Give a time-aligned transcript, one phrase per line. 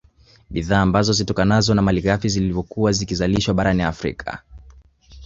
[0.49, 4.43] Bidhaa ambazo zitokanazo na malighafi ziliyokuwa zikizalishwa barani Afrika